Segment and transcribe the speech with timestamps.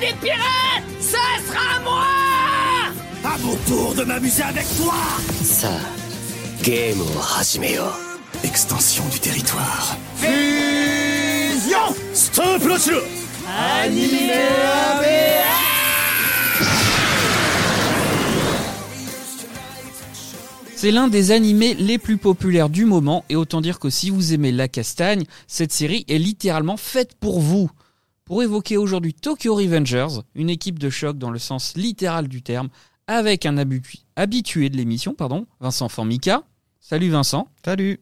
[0.00, 2.06] des pirates Ça sera moi
[3.24, 4.94] À mon tour de m'amuser avec toi
[5.42, 5.72] Ça,
[6.62, 7.02] game
[7.38, 7.84] Hajimeo.
[8.42, 9.96] Extension du territoire.
[10.16, 13.02] Fusion Stop Launcher
[13.46, 14.32] Animé
[20.74, 24.32] C'est l'un des animés les plus populaires du moment et autant dire que si vous
[24.32, 27.70] aimez la castagne, cette série est littéralement faite pour vous.
[28.30, 32.68] Pour évoquer aujourd'hui Tokyo Revengers, une équipe de choc dans le sens littéral du terme,
[33.08, 36.44] avec un habitu- habitué de l'émission, pardon, Vincent Formica.
[36.80, 37.48] Salut Vincent.
[37.64, 37.98] Salut.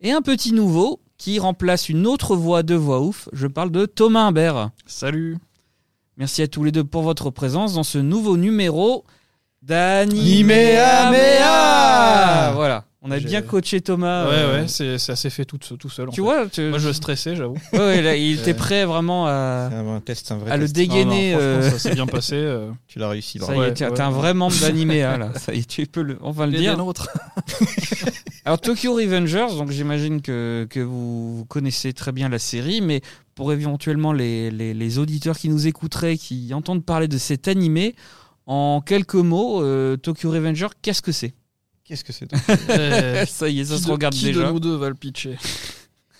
[0.00, 3.28] Et un petit nouveau qui remplace une autre voix de voix ouf.
[3.34, 4.70] Je parle de Thomas Imbert.
[4.86, 5.36] Salut.
[6.16, 9.04] Merci à tous les deux pour votre présence dans ce nouveau numéro
[9.66, 10.04] Mea
[12.54, 14.26] Voilà, on a bien coaché Thomas.
[14.26, 16.08] ouais, euh, ouais, c'est ça s'est fait tout, tout seul.
[16.08, 16.22] en Tu fait.
[16.22, 17.56] vois, tu- Moi, je stressais, j'avoue.
[17.72, 20.68] Ouais, ouais, là, il était prêt vraiment à, C'est un test, un vrai à le
[20.68, 21.32] dégainer.
[21.32, 22.34] Non, non, franchement, euh, ça s'est bien passé.
[22.36, 22.70] euh.
[22.86, 23.38] Tu l'as réussi.
[23.40, 24.00] Ça y est, Ouais, t'es ouais.
[24.00, 25.32] un vrai membre d'Animea là.
[25.36, 26.72] Ça y est, tu peux le, on va le dire.
[26.72, 27.08] des nôtres.
[28.44, 33.02] Alors Tokyo Revengers, donc j'imagine que, que vous, vous connaissez très bien la série, mais
[33.34, 37.94] pour éventuellement les, les, les auditeurs qui nous écouteraient, qui entendent parler de cet animé,
[38.48, 41.34] en quelques mots, euh, Tokyo Revengers, qu'est-ce que c'est?
[41.84, 42.28] Qu'est-ce que c'est
[42.70, 44.46] Euh, Ça y est, ça qui se de- regarde qui déjà.
[44.48, 45.36] de nous deux va le pitcher?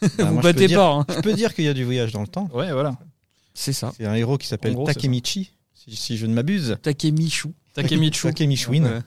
[0.01, 1.05] Ah, vous moi, je peux battez dire- pas, hein.
[1.09, 2.49] Je peux dire qu'il y a du voyage dans le temps.
[2.55, 2.97] Ouais, voilà.
[3.55, 3.93] c'est ça.
[3.97, 6.77] C'est un héros qui s'appelle En gros, c'est Takemichi, si, si je ne m'abuse.
[6.83, 7.49] Takemichu.
[7.75, 8.29] Takemichu.
[8.29, 8.85] Takemichuin.
[8.85, 9.01] Ouais.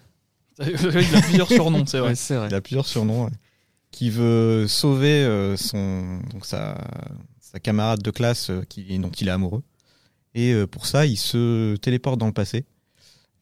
[0.68, 2.10] Il a plusieurs surnoms, c'est vrai.
[2.10, 2.48] Ouais, c'est vrai.
[2.50, 3.26] Il a plusieurs surnoms.
[3.26, 3.32] ouais.
[3.92, 6.78] Qui veut sauver euh, son, donc sa,
[7.40, 9.64] sa camarade de classe euh, qui, dont il est amoureux.
[10.36, 12.66] Et euh, pour ça, il se téléporte dans le passé.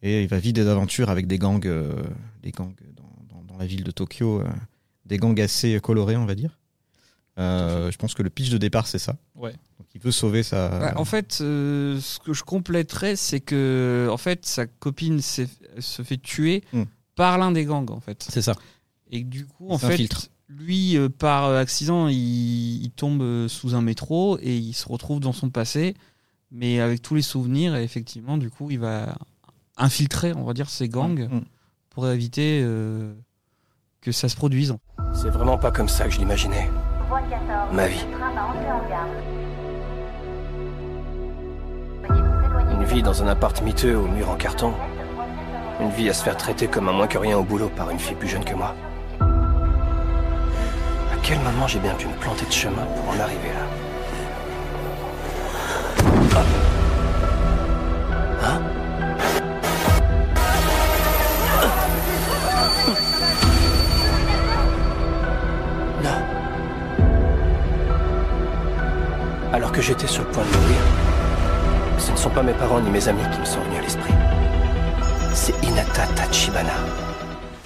[0.02, 1.94] Et il va vivre des aventures avec des gangs, euh,
[2.42, 4.42] des gangs dans, dans- dans la ville de Tokyo.
[4.42, 4.48] euh,
[5.06, 6.58] des gangs assez colorés, on va dire.
[7.38, 9.16] Euh, je pense que le pitch de départ, c'est ça.
[9.36, 9.54] Ouais.
[9.80, 10.70] Donc, il veut sauver sa.
[10.70, 16.04] Bah, en fait, euh, ce que je compléterais, c'est que en fait, sa copine se
[16.04, 16.84] fait tuer Hmm.
[17.16, 18.26] par l'un des gangs, en fait.
[18.30, 18.56] C'est ça.
[19.10, 20.28] Et du coup, en fait, filtre.
[20.50, 25.34] lui, euh, par accident, il, il tombe sous un métro et il se retrouve dans
[25.34, 25.96] son passé,
[26.52, 27.76] mais avec tous les souvenirs.
[27.76, 29.18] Et effectivement, du coup, il va
[29.80, 31.42] infiltrer, on va dire, ces gangs Mm.
[31.90, 33.14] pour éviter euh,
[34.02, 34.76] que ça se produise.
[35.14, 36.70] C'est vraiment pas comme ça que je l'imaginais.
[37.74, 38.06] Ma vie.
[42.72, 44.74] Une vie dans un appart miteux au mur en carton.
[45.82, 48.00] Une vie à se faire traiter comme un moins que rien au boulot par une
[48.00, 48.76] fille plus jeune que moi.
[49.20, 53.66] À quel moment j'ai bien pu me planter de chemin pour en arriver là?
[72.52, 74.14] Mes parents ni mes amis qui me sont venus à l'esprit.
[75.34, 76.74] C'est Inata Tachibana.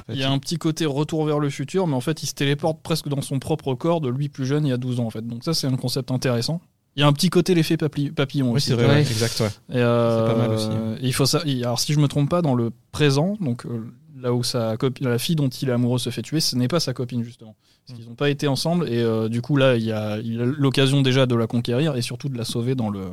[0.10, 2.34] Il y a un petit côté retour vers le futur, mais en fait, il se
[2.34, 5.06] téléporte presque dans son propre corps de lui plus jeune, il y a 12 ans,
[5.06, 5.26] en fait.
[5.26, 6.60] Donc ça, c'est un concept intéressant.
[6.98, 8.68] Il y a un petit côté l'effet papillon Oui, aussi.
[8.68, 9.00] c'est vrai, Ouais.
[9.02, 9.40] exact.
[9.40, 9.78] Ouais.
[9.78, 10.68] Euh, C'est pas mal aussi.
[11.02, 11.42] et il faut ça.
[11.46, 13.90] il- Alors, si je me trompe pas, dans le présent, donc euh,
[14.20, 16.68] là où sa copine, la fille dont il est amoureux se fait tuer, ce n'est
[16.68, 17.56] pas sa copine justement,
[17.88, 18.90] parce qu'ils n'ont pas été ensemble.
[18.90, 21.96] Et euh, du coup, là, il y a, il a l'occasion déjà de la conquérir
[21.96, 23.06] et surtout de la sauver dans le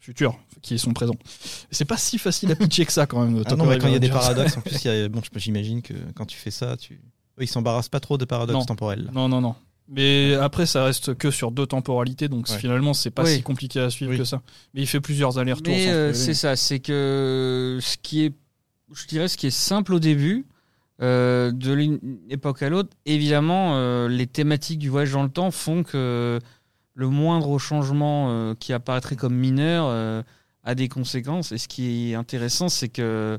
[0.00, 1.14] futur, qui est son présent.
[1.70, 3.42] C'est pas si facile à pitcher que ça quand même.
[3.46, 5.20] Ah non, mais quand il y a des paradoxes, en plus, il y a- bon,
[5.36, 7.00] j'imagine que quand tu fais ça, tu.
[7.40, 8.64] Ils s'embarrassent pas trop de paradoxes Non.
[8.64, 9.10] temporels.
[9.12, 9.54] Non, non, non.
[9.90, 12.58] Mais après, ça reste que sur deux temporalités, donc Ouais.
[12.58, 13.36] finalement, c'est pas Oui.
[13.36, 14.18] si compliqué à suivre Oui.
[14.18, 14.42] que ça.
[14.74, 15.72] Mais il fait plusieurs allers-retours.
[15.76, 18.34] Euh, c'est ça, c'est que ce qui est,
[18.92, 20.46] je dirais, ce qui est simple au début,
[21.00, 25.50] euh, de l'une époque à l'autre, évidemment, euh, les thématiques du voyage dans le temps
[25.52, 26.38] font que
[26.94, 30.22] le moindre changement euh, qui apparaîtrait comme mineur euh,
[30.68, 31.52] a des conséquences.
[31.52, 33.38] Et ce qui est intéressant, c'est que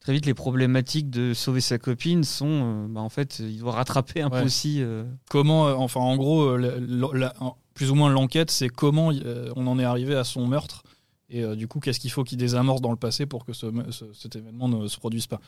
[0.00, 3.72] très vite, les problématiques de sauver sa copine sont, euh, bah, en fait, il doit
[3.72, 4.40] rattraper un Ouais.
[4.40, 4.80] peu aussi.
[4.82, 7.34] euh, Comment, euh, enfin, en gros, la- la-
[7.74, 9.12] plus ou moins l'enquête, c'est comment
[9.56, 10.82] on en est arrivé à son meurtre.
[11.30, 13.66] Et euh, du coup, qu'est-ce qu'il faut qu'il désamorce dans le passé pour que ce,
[13.90, 15.40] ce- cet événement ne se produise pas?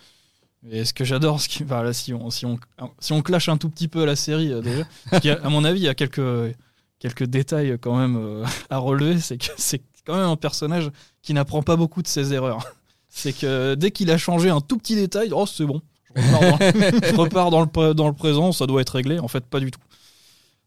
[0.70, 2.58] Et ce que j'adore, ce qui, enfin, là, si, on, si, on,
[2.98, 5.80] si on clash un tout petit peu la série, euh, déjà, parce à mon avis,
[5.80, 6.54] il y a quelques,
[6.98, 9.18] quelques détails quand même euh, à relever.
[9.20, 9.80] C'est que c'est
[10.10, 10.90] quand même un personnage
[11.22, 12.64] qui n'apprend pas beaucoup de ses erreurs.
[13.08, 15.82] C'est que dès qu'il a changé un tout petit détail, oh, c'est bon.
[16.14, 16.58] Je repars, dans,
[17.10, 19.18] je repars dans le, dans le présent, ça doit être réglé.
[19.18, 19.80] En fait, pas du tout.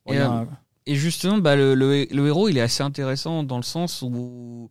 [0.10, 0.45] Et, a euh,
[0.86, 4.69] Et justement, bah, le, le- le héros, il est assez intéressant dans le sens où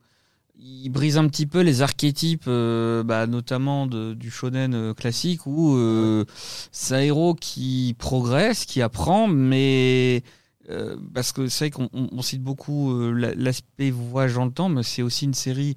[0.58, 5.46] il brise un petit peu les archétypes, euh, bah, notamment de- du shonen euh, classique,
[5.46, 6.24] où euh,
[6.72, 10.22] c'est un héros qui progresse, qui apprend, mais
[10.70, 14.44] euh, parce que c'est vrai qu'on on- on cite beaucoup euh, la- l'aspect voyage dans
[14.44, 15.76] le temps, mais c'est aussi une série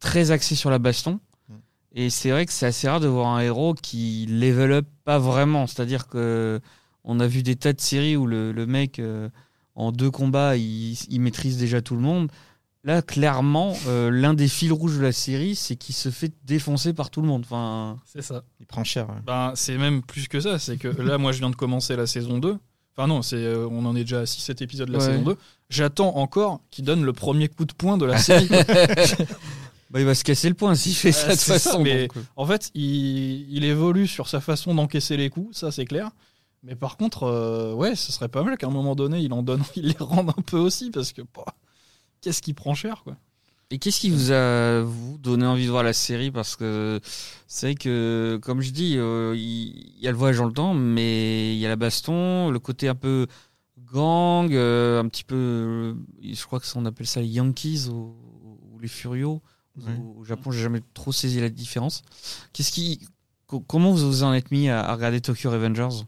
[0.00, 1.20] très axé sur la baston.
[1.48, 1.54] Mm.
[1.94, 5.18] Et c'est vrai que c'est assez rare de voir un héros qui level up pas
[5.18, 5.66] vraiment.
[5.66, 6.60] C'est-à-dire que
[7.04, 9.28] on a vu des tas de séries où le, le mec, euh,
[9.74, 12.30] en deux combats, il, il maîtrise déjà tout le monde.
[12.84, 16.92] Là, clairement, euh, l'un des fils rouges de la série, c'est qu'il se fait défoncer
[16.92, 17.42] par tout le monde.
[17.44, 18.44] Enfin, C'est ça.
[18.60, 19.08] Il prend cher.
[19.08, 19.16] ouais.
[19.26, 20.58] Ben, c'est même plus que ça.
[20.60, 22.58] C'est que là, moi, je viens de commencer la saison 2.
[22.96, 25.04] Enfin, non, c'est, euh, on en est déjà à 6-7 épisodes de la Ouais.
[25.04, 25.36] saison 2.
[25.68, 28.48] J'attends encore qu'il donne le premier coup de poing de la série.
[29.90, 31.82] bah, il va se casser le poing s'il fait ça de toute c'est ça, façon.
[31.82, 32.22] mais- donc, euh.
[32.36, 36.10] en fait, il, il évolue sur sa façon d'encaisser les coups, ça c'est clair.
[36.62, 39.42] Mais par contre, euh, ouais, ce serait pas mal qu'à un moment donné, il en
[39.42, 41.44] donne, il les rende un peu aussi, parce que bah,
[42.22, 43.16] qu'est-ce qui prend cher, quoi.
[43.70, 46.30] Et qu'est-ce qui vous a vous donné envie de voir la série?
[46.30, 47.00] Parce que
[47.48, 50.72] c'est vrai que, comme je dis, euh, il y a le voyage dans le temps,
[50.72, 53.26] mais il y a la baston, le côté un peu
[53.92, 55.34] gang, euh, un petit peu.
[55.34, 58.14] euh, je crois que ça, on appelle ça les Yankees ou,
[58.72, 59.42] ou les Furios.
[59.76, 59.92] Ouais.
[60.16, 62.02] Au, Japon, j'ai jamais trop saisi la différence.
[62.52, 63.00] Qu'est-ce qui,
[63.46, 66.04] co- comment vous vous en êtes mis à, à regarder Tokyo Revengers?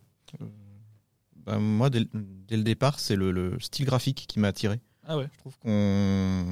[1.45, 4.81] Bah, moi, dès, le- dès le départ, c'est le, le style graphique qui m'a attiré.
[5.07, 5.29] Ah ouais.
[5.33, 6.47] Je trouve qu'on,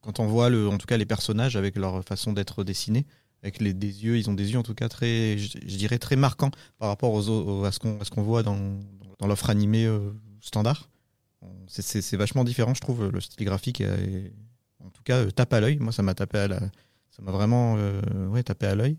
[0.00, 3.06] quand on voit le, en tout cas les personnages avec leur façon d'être dessinés,
[3.42, 6.16] avec les, des yeux, ils ont des yeux en tout cas très, je, dirais très
[6.16, 8.58] marquants par rapport aux, au- à ce qu'on, qu'on voit dans,
[9.18, 10.10] dans l'offre animée euh,
[10.40, 10.88] standard.
[11.68, 13.80] C'est, vachement différent, je trouve, le style graphique.
[13.80, 14.32] est-
[14.84, 15.78] en tout cas, euh, tape à l'œil.
[15.78, 16.58] Moi, ça m'a tapé à la,
[17.10, 18.96] ça m'a vraiment, euh, ouais, tapé à l'œil.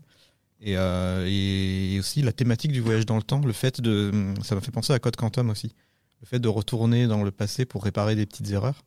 [0.62, 4.12] Et, et aussi la thématique du voyage dans le temps, le fait de,
[4.42, 5.72] ça m'a fait penser à Code Quantum aussi,
[6.20, 8.82] le fait de retourner dans le passé pour réparer des petites erreurs.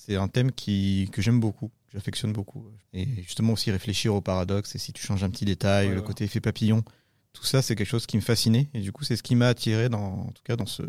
[0.00, 2.64] C'est un thème qui, que j'aime beaucoup, que j'affectionne beaucoup.
[2.94, 6.00] Et justement aussi réfléchir au paradoxe, et si tu changes un petit détail, Ouais, le
[6.00, 6.06] ouais.
[6.06, 6.84] côté effet papillon,
[7.32, 8.68] tout ça c'est quelque chose qui me fascinait.
[8.74, 10.82] Et du coup c'est ce qui m'a attiré, dans, en tout cas dans ce,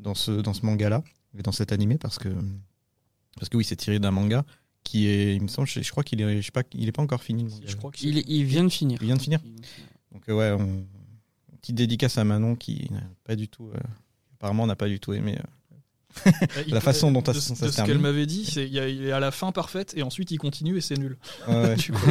[0.00, 1.04] dans ce, dans ce manga-là,
[1.38, 2.30] et dans cet animé, parce que,
[3.36, 4.44] parce que oui c'est tiré d'un manga
[4.84, 6.92] qui est, il me semble, je, je crois qu'il est, je sais pas, il est
[6.92, 7.44] pas encore fini.
[7.44, 7.66] le manga.
[7.66, 8.98] Je crois il, vient de finir.
[9.02, 9.40] Il vient de finir
[10.12, 10.86] Donc euh, ouais, on,
[11.60, 13.78] petite dédicace à Manon qui n'a pas du tout, euh,
[14.34, 15.36] apparemment n'a pas du tout aimé.
[15.38, 15.42] euh,
[16.68, 17.92] la façon dont de, ça- ça se de ce termine.
[17.92, 20.30] qu'elle m'avait dit, c'est il y a- il est à la fin parfaite et ensuite
[20.30, 21.16] il continue et c'est nul.
[21.48, 21.76] ouais, ouais.
[21.76, 22.06] Du coup,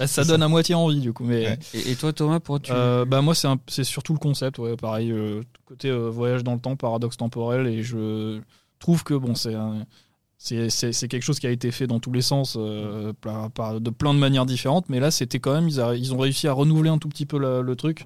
[0.00, 1.24] Ouais, ça- donne à moitié envie du coup.
[1.24, 1.58] Mais Ouais.
[1.74, 2.72] Et, et toi, Thomas, pourquoi tu.
[2.72, 6.60] Euh, bah moi c'est surtout le concept ouais pareil euh, côté euh, voyage dans le
[6.60, 8.40] temps paradoxe temporel et je
[8.78, 9.54] trouve que bon c'est
[10.38, 13.90] c'est quelque chose qui a été fait dans tous les sens euh, par- par- de
[13.90, 16.52] plein de manières différentes mais là c'était quand même ils, a- ils ont réussi à
[16.52, 18.04] renouveler un tout petit peu la- le truc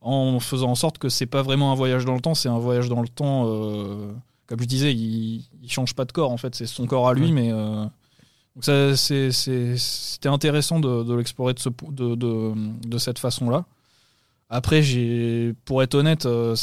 [0.00, 2.58] en faisant en sorte que c'est pas vraiment un voyage dans le temps c'est un
[2.58, 4.12] voyage dans le temps euh,
[4.46, 7.14] comme je disais il, il change pas de corps en fait c'est son corps à
[7.14, 7.84] lui mais euh,
[8.54, 8.64] donc
[8.96, 12.54] c'était intéressant de, de l'explorer de, ce po- de, de,
[12.86, 13.66] de cette façon-là.
[14.48, 16.54] Après, j'ai, pour être honnête, euh,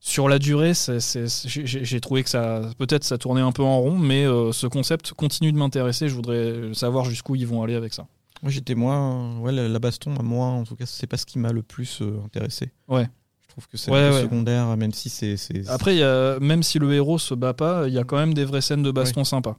[0.00, 3.96] sur la durée, j'ai j'ai trouvé que ça, peut-être ça tournait un peu en rond,
[3.96, 6.08] mais euh, ce concept continue de m'intéresser.
[6.08, 8.06] Je voudrais savoir jusqu'où ils vont aller avec ça.
[8.42, 11.38] Moi j'étais moins, ouais, la, la baston, moi en tout cas, c'est pas ce qui
[11.38, 12.70] m'a le plus euh, intéressé.
[12.86, 13.08] Ouais.
[13.42, 14.22] Je trouve que c'est Ouais, un peu ouais.
[14.22, 15.36] secondaire, même si c'est.
[15.36, 18.04] c'est- Après, il y a, même si le héros se bat pas, il y a
[18.04, 19.58] quand même des vraies scènes de baston sympas.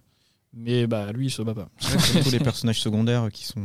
[0.54, 1.70] Mais bah, lui, il se bat pas.
[2.24, 3.62] tous les personnages secondaires qui sont.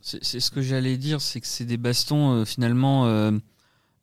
[0.00, 3.32] C'est c'est ce que j'allais dire, c'est que c'est des bastons, euh, finalement, euh,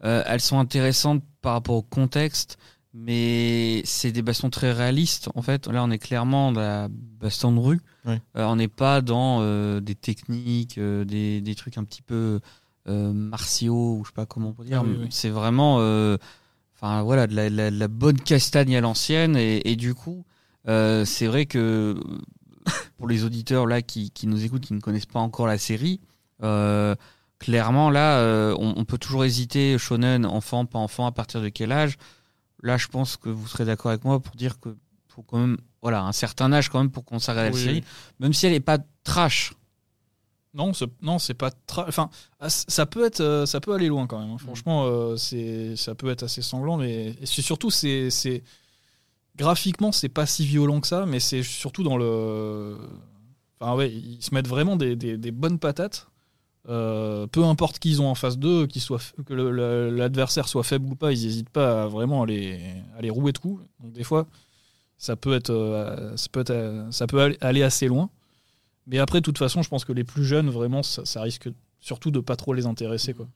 [0.04, 2.58] euh, elles sont intéressantes par rapport au contexte,
[2.94, 5.30] mais c'est des bastons très réalistes.
[5.36, 7.80] En fait, là, on est clairement dans la baston de rue.
[8.06, 8.22] Ouais.
[8.38, 12.40] Euh, on n'est pas dans euh, des techniques, euh, des, des trucs un petit peu
[12.88, 14.82] euh, martiaux, ou je sais pas comment on peut dire.
[14.82, 15.08] Ah oui, oui.
[15.12, 16.18] C'est vraiment, euh,
[16.76, 20.26] enfin voilà, de la, la- la bonne castagne à l'ancienne, et, et du coup,
[20.68, 21.96] euh, c'est vrai que
[22.98, 26.00] pour les auditeurs là qui, qui nous écoutent, qui ne connaissent pas encore la série,
[26.44, 26.96] euh,
[27.40, 31.50] clairement là, euh, on, on peut toujours hésiter, shonen, enfant, pas enfant, à partir de
[31.50, 31.98] quel âge.
[32.62, 34.76] Là, je pense que vous serez d'accord avec moi pour dire que
[35.08, 37.62] faut quand même, voilà, un certain âge quand même pour qu'on s'arrête à la Oui,
[37.64, 37.84] série,
[38.20, 39.54] même si elle n'est pas trash.
[40.54, 41.50] Non, c'est- non, c'est pas.
[41.78, 44.32] Enfin, ah, ça peut être, euh, ça peut aller loin quand même.
[44.32, 44.38] hein.
[44.38, 48.44] Franchement, euh, c'est, ça peut être assez sanglant, mais surtout, c'est, c'est
[49.36, 52.78] graphiquement, c'est pas si violent que ça, mais c'est surtout dans le.
[53.60, 56.08] Enfin ouais, ils se mettent vraiment des, des- des bonnes patates.
[56.70, 60.64] Euh, peu importe qui ils ont en face d'eux, qu'ils soient, f- que l'adversaire soit
[60.64, 62.60] faible ou pas, ils n'hésitent pas à vraiment à les,
[62.98, 63.64] à les rouer de coups.
[63.80, 64.28] Donc des fois,
[65.00, 68.10] ça peut être, euh, ça peut être, euh, ça peut aller- assez loin.
[68.86, 71.50] Mais après, de toute façon, je pense que les plus jeunes, vraiment, ça, ça risque
[71.80, 73.14] surtout de pas trop les intéresser.
[73.14, 73.28] quoi.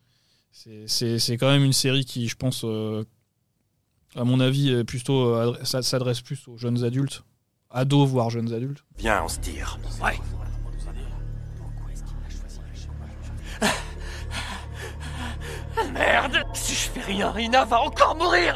[0.51, 3.03] C'est- C'est c'est quand même une série qui, je pense, euh,
[4.15, 7.23] à mon avis, plutôt s'adresse plus aux jeunes adultes,
[7.71, 8.83] ados voire jeunes adultes.
[8.99, 9.77] Viens, on se tire.
[10.01, 10.17] Ouais.
[15.95, 18.55] Merde Si je fais rien, Rina va encore mourir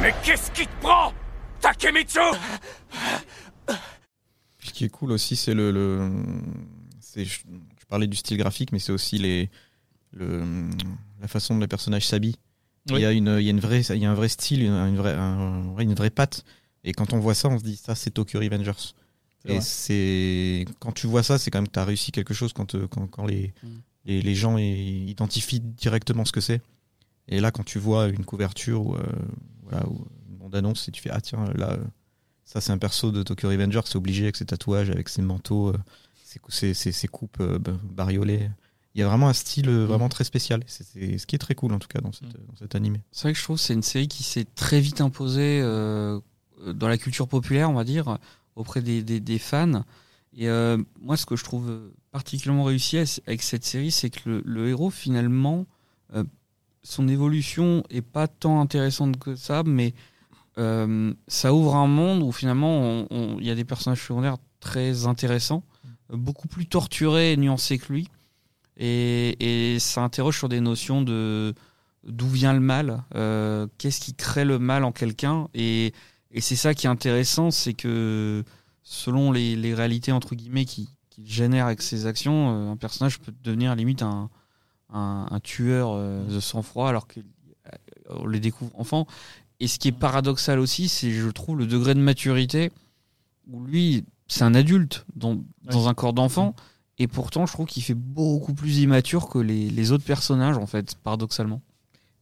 [0.00, 1.12] Mais qu'est-ce qui te prend
[1.60, 2.18] Takemitsu?
[4.58, 5.70] Ce qui est cool aussi, c'est le.
[5.70, 6.10] le
[7.00, 7.40] c'est, je,
[7.80, 9.50] je parlais du style graphique, mais c'est aussi les,
[10.12, 10.42] le,
[11.20, 12.36] la façon dont les personnages s'habillent.
[12.90, 12.96] Oui.
[12.96, 14.62] Il, y a une, il, y a une vraie, il y a un vrai style,
[14.62, 16.44] une, une vraie, un- une vraie patte.
[16.82, 18.72] Et quand on voit ça, on se dit ça, c'est Tokyo Revengers.
[19.46, 22.52] Et c'est quand tu vois ça, c'est quand même que tu as réussi quelque chose
[22.52, 23.68] quand, euh, quand, quand les, Mm.
[24.06, 26.60] les, les gens identifient directement ce que c'est.
[27.28, 29.02] Et là, quand tu vois une couverture ou, euh,
[29.62, 31.84] voilà, ou une bande-annonce, et tu fais Ah, tiens, là, euh,
[32.44, 35.68] ça, c'est un perso de Tokyo Revengers, c'est obligé avec ses tatouages, avec ses manteaux,
[35.70, 35.78] euh,
[36.48, 38.50] ses, ses, ses- coupes euh, ba- bariolées.
[38.94, 40.62] Il y a vraiment un style euh, vraiment très spécial.
[40.66, 40.84] C'est
[41.18, 43.00] ce qui est très cool, en tout cas, dans, cette, dans cet animé.
[43.12, 46.88] C'est vrai que je trouve que c'est une série qui s'est très vite imposée dans
[46.88, 48.18] la culture populaire, on va dire,
[48.56, 49.84] auprès des, fans.
[50.36, 54.68] Et euh, moi, ce que je trouve particulièrement réussi avec cette série, c'est que le,
[54.68, 55.66] héros, finalement,
[56.14, 56.24] euh,
[56.82, 59.94] son évolution est pas tant intéressante que ça, mais
[60.58, 65.64] euh, ça ouvre un monde où finalement, il y a des personnages secondaires très intéressants,
[66.10, 68.08] beaucoup plus torturés et nuancés que lui.
[68.76, 71.54] Et, et ça interroge sur des notions de
[72.04, 73.02] d'où vient le mal,
[73.78, 75.48] qu'est-ce qui crée le mal en quelqu'un.
[75.54, 75.94] Et,
[76.34, 78.44] et c'est ça qui est intéressant, c'est que
[78.82, 83.20] selon les, les réalités entre guillemets qui, qu'il génère avec ses actions, euh, un personnage
[83.20, 84.28] peut devenir limite un,
[84.92, 89.06] un, un tueur euh, de sang-froid alors qu'on les découvre enfant.
[89.60, 92.72] Et ce qui est paradoxal aussi, c'est je trouve le degré de maturité
[93.48, 96.54] où lui, c'est un adulte dans, dans un corps d'enfant.
[96.98, 100.66] Et pourtant, je trouve qu'il fait beaucoup plus immature que les, les autres personnages, en
[100.66, 101.60] fait, paradoxalement.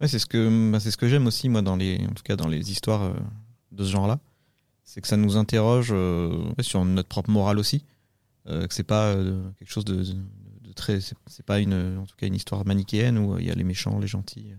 [0.01, 2.25] Ouais, c'est ce que bah, c'est ce que j'aime aussi moi dans les en tout
[2.25, 3.15] cas dans les histoires euh,
[3.73, 4.21] de ce genre-là,
[4.85, 7.85] c'est que ça nous interroge euh, sur notre propre morale aussi,
[8.47, 12.17] euh, que c'est pas euh, quelque chose de, de- très c'est pas une en tout
[12.17, 14.55] cas une histoire manichéenne où il y a les méchants, les gentils.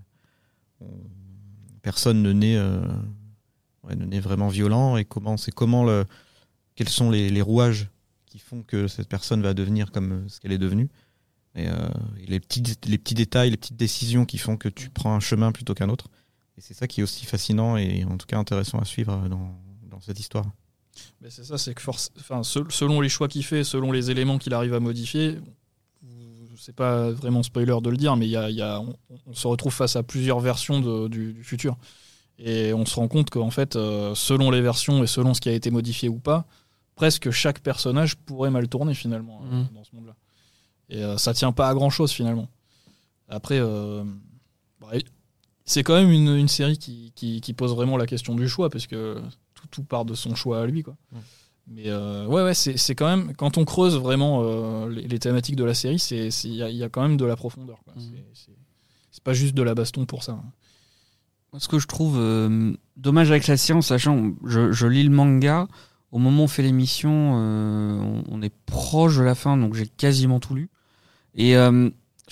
[0.79, 0.86] On-
[1.82, 6.05] personne ne naît ne naît vraiment violent et comment c'est comment le
[6.75, 7.89] quels sont les, rouages
[8.27, 10.89] qui font que cette personne va devenir comme ce qu'elle est devenue.
[11.55, 11.65] Et,
[12.27, 12.39] les,
[12.86, 15.89] les petits détails, les petites décisions qui font que tu prends un chemin plutôt qu'un
[15.89, 16.10] autre.
[16.58, 19.56] Et c'est ça qui est aussi fascinant et en tout cas intéressant à suivre dans,
[19.90, 20.46] dans cette histoire.
[21.22, 24.12] Mais c'est ça, c'est que force, enfin, se- selon les choix qu'il fait, selon les
[24.12, 25.40] éléments qu'il arrive à modifier,
[26.58, 28.96] c'est pas vraiment spoiler de le dire, mais il y a, y a- on,
[29.26, 31.76] on se retrouve face à plusieurs versions de- du, du futur.
[32.38, 35.50] Et on se rend compte qu'en fait, euh, selon les versions et selon ce qui
[35.50, 36.46] a été modifié ou pas,
[36.96, 39.68] presque chaque personnage pourrait mal tourner finalement euh, Mhm.
[39.74, 40.16] dans ce monde-là.
[40.90, 42.48] Et euh, ça tient pas à grand chose finalement.
[43.30, 44.04] Après, euh,
[44.80, 44.88] bah,
[45.65, 48.70] c'est quand même une, une série qui, qui- qui pose vraiment la question du choix,
[48.70, 49.22] parce que
[49.53, 50.84] tout, tout part de son choix à lui.
[50.84, 50.96] Quoi.
[51.67, 55.55] Mais euh, ouais, ouais, c'est quand même, quand on creuse vraiment euh, les, les thématiques
[55.55, 57.79] de la série, il y, a- il y a quand même de la profondeur.
[57.96, 58.03] Mhm.
[58.34, 58.51] C'est-
[59.24, 60.34] pas juste de la baston pour ça.
[60.34, 61.60] hein.
[61.60, 65.12] Ce que je trouve euh, dommage avec la série, en sachant, je, je lis le
[65.12, 65.67] manga,
[66.12, 69.88] au moment où on fait l'émission, on, on est proche de la fin, donc j'ai
[69.88, 70.70] quasiment tout lu.
[71.36, 71.55] Et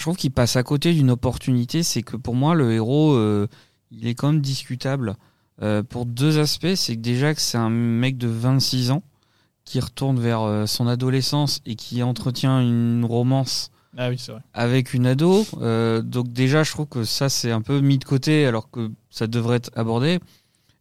[0.02, 3.48] je trouve qu'il passe à côté d'une opportunité, c'est que pour moi, le héros, euh,
[3.92, 5.16] il est quand même discutable.
[5.62, 9.04] Euh, pour deux aspects, c'est que déjà que c'est un mec de 26 ans
[9.64, 14.42] qui retourne vers euh, son adolescence et qui entretient une romance Ah oui, c'est vrai.
[14.56, 15.46] avec une ado.
[15.62, 18.90] Euh, donc déjà, je trouve que ça, c'est un peu mis de côté alors que
[19.12, 20.18] ça devrait être abordé.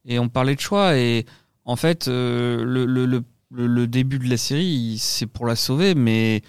[0.06, 0.96] Et on parlait de choix.
[0.96, 1.26] Et
[1.66, 3.22] en fait, euh, le, le, le,
[3.52, 6.40] le- le début de la série, c'est pour la sauver, mais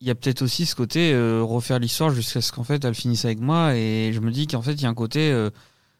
[0.00, 2.94] il y a peut-être aussi ce côté euh, refaire l'histoire jusqu'à ce qu'en fait elle
[2.94, 3.76] finisse avec moi.
[3.76, 5.50] Et je me dis qu'en fait, il y a un côté, euh,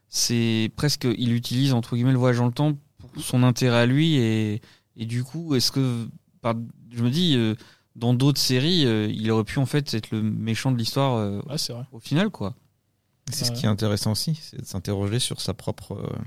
[0.08, 3.86] c'est presque, il utilise entre guillemets le voyage dans le temps pour son intérêt à
[3.86, 4.16] lui.
[4.16, 4.60] Et,
[4.96, 6.08] et du coup, est-ce que,
[6.40, 6.54] par-
[6.92, 7.54] je me dis, euh,
[7.96, 11.40] dans d'autres séries, euh, il aurait pu en fait être le méchant de l'histoire euh,
[11.48, 11.84] Ouais, c'est vrai.
[11.92, 12.54] au final, quoi.
[13.30, 15.92] C'est ce qui est intéressant aussi, c'est de s'interroger sur sa propre.
[15.92, 16.18] euh,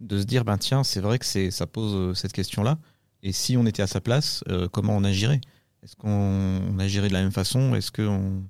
[0.00, 2.78] de se dire, ben tiens, c'est vrai que c'est ça pose euh, cette question-là.
[3.24, 5.40] Et si on était à sa place, euh, comment on agirait?
[5.88, 7.74] Est-ce qu'on on agirait de la même façon?
[7.74, 8.42] Est-ce qu'on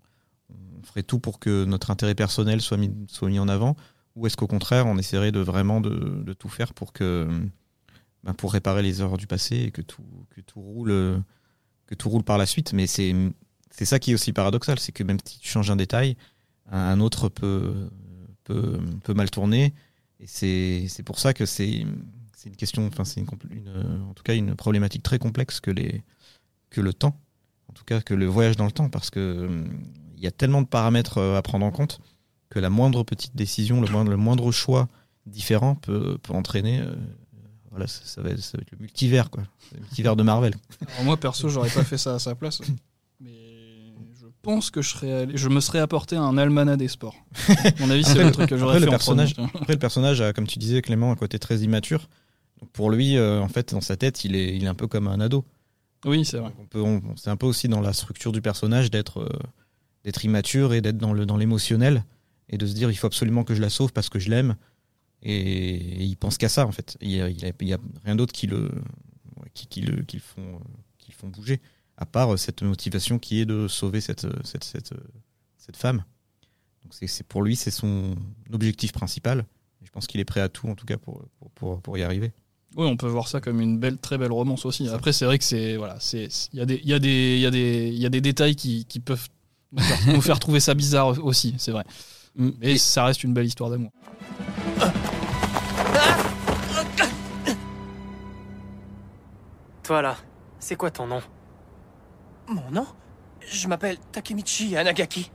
[0.51, 3.77] on ferait tout pour que notre intérêt personnel soit mis, en avant?
[4.17, 7.29] Ou est-ce qu'au contraire, on essaierait de vraiment de, tout faire pour que
[8.25, 10.03] ben, pour réparer les erreurs du passé et que tout,
[10.57, 11.23] roule
[11.87, 12.73] que tout roule par la suite?
[12.73, 13.15] Mais c'est
[13.71, 16.17] ça qui est aussi paradoxal, c'est que même si tu changes un détail,
[16.73, 17.89] un autre peut,
[18.43, 19.75] peut, mal tourner.
[20.19, 21.87] Et c'est pour ça que c'est
[22.47, 26.03] une question, enfin, c'est une, une- en tout cas une problématique très complexe que, les,
[26.71, 27.21] que le temps,
[27.69, 29.69] en tout cas que le voyage dans le temps, parce que hum,
[30.17, 32.01] il y a tellement de paramètres euh, à prendre en compte
[32.51, 34.89] que la moindre petite décision, le moindre, le moindre choix
[35.27, 36.81] différent peut, peut entraîner.
[36.81, 36.95] euh,
[37.71, 39.45] voilà, ça, ça va être, ça va être le multivers, quoi.
[39.75, 40.55] Le multivers de Marvel.
[40.95, 42.61] Alors moi, perso, j'aurais pas fait ça à sa place.
[43.21, 47.15] Mais je pense que je, serais allé- je me serais apporté un almanach des sports.
[47.49, 49.49] À mon avis, c'est le truc que j'aurais fait le en personnage- premier.
[49.55, 52.09] Après, le personnage a, comme tu disais, Clément, un côté très immature.
[52.73, 55.07] Pour lui, euh, en fait, dans sa tête, il est, il est un peu comme
[55.07, 55.45] un ado.
[56.05, 56.53] Oui, c'est vrai.
[57.17, 59.39] C'est un peu aussi dans la structure du personnage d'être, euh,
[60.05, 62.05] d'être immature et d'être dans le, dans l'émotionnel
[62.49, 64.57] et de se dire, il faut absolument que je la sauve parce que je l'aime.
[65.23, 66.97] Et, et il pense qu'à ça, en fait.
[67.01, 68.71] Il y a, rien d'autre qui le,
[69.55, 70.59] qui, qui le, qui le font, euh,
[70.99, 71.61] qui font bouger,
[71.97, 74.95] à part euh, cette motivation qui est de sauver cette, cette, cette,
[75.57, 76.05] cette femme.
[76.85, 78.15] Donc c'est, pour lui, c'est son
[78.53, 79.45] objectif principal.
[79.83, 81.25] Je pense qu'il est prêt à tout, en tout cas, pour,
[81.55, 82.33] pour, pour y arriver.
[82.77, 84.89] Oui, on peut voir ça comme une belle, très belle romance aussi.
[84.89, 87.37] Après, c'est vrai que c'est voilà, c'est il y a des il y a des
[87.37, 89.27] il y a des il y a des détails qui, qui peuvent
[89.73, 91.85] nous faire, nous faire trouver ça bizarre aussi, c'est vrai.
[92.37, 92.51] Mm.
[92.61, 93.91] Mais ça reste une belle histoire d'amour.
[99.83, 100.17] Toi là,
[100.59, 101.23] c'est quoi ton nom?
[102.49, 102.87] Mon nom?
[103.41, 105.31] Je m'appelle Takemichi Anagaki.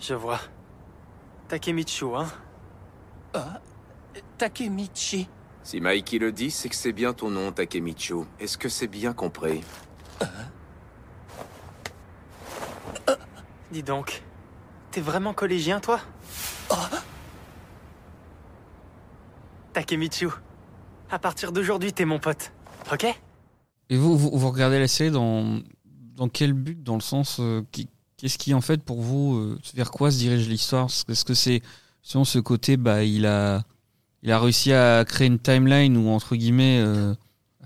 [0.00, 0.40] Je vois.
[1.48, 2.26] Takemichu, hein?
[4.36, 5.28] Takemichi.
[5.62, 8.24] Si Mikey le dit, c'est que c'est bien ton nom, Takemichu.
[8.40, 9.60] Est-ce que c'est bien compris?
[13.70, 14.22] Dis donc,
[14.90, 16.00] t'es vraiment collégien, toi?
[19.74, 20.28] Takemichu,
[21.10, 22.52] à partir d'aujourd'hui, t'es mon pote,
[22.90, 23.06] ok?
[23.90, 25.60] Et vous, vous, vous regardez la série dans,
[26.16, 27.62] dans quel but Dans le sens, euh,
[28.16, 30.86] qu'est-ce qui en fait pour vous, euh, vers quoi se dirige l'histoire?
[30.86, 31.62] Est-ce que c'est
[32.02, 33.62] selon ce côté, bah, il a,
[34.22, 37.14] il a réussi à créer une timeline où entre guillemets euh,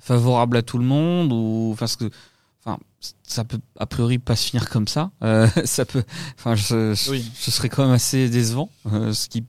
[0.00, 2.10] favorable à tout le monde ou parce que,
[2.64, 2.78] enfin,
[3.22, 5.10] ça peut a priori pas se finir comme ça.
[5.22, 6.04] Euh, ça peut,
[6.38, 7.30] enfin, je- je- Oui.
[7.34, 9.44] ce serait quand même assez décevant, euh, ce qui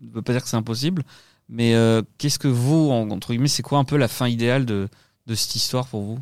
[0.00, 1.02] ne veut pas dire que c'est impossible.
[1.50, 1.74] Mais
[2.18, 4.88] qu'est-ce que vous, en- entre guillemets, c'est quoi un peu la fin idéale de,
[5.26, 6.18] de cette histoire pour vous?